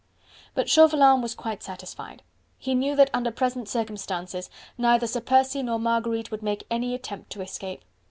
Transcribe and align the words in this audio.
But 0.55 0.67
Chauvelin 0.67 1.21
was 1.21 1.35
quite 1.35 1.61
satisfied. 1.61 2.23
He 2.57 2.73
knew 2.73 2.95
that 2.95 3.11
under 3.13 3.29
present 3.29 3.69
circumstances 3.69 4.49
neither 4.75 5.05
Sir 5.05 5.21
Percy 5.21 5.61
nor 5.61 5.77
Marguerite 5.77 6.31
would 6.31 6.41
make 6.41 6.65
any 6.71 6.95
attempt 6.95 7.29
to 7.33 7.41
escape. 7.43 7.83